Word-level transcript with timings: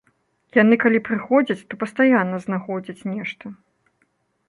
Яны 0.61 0.75
калі 0.83 1.01
прыходзяць, 1.09 1.67
то 1.73 1.81
пастаянна 1.85 2.43
знаходзяць 2.49 3.07
нешта. 3.15 3.57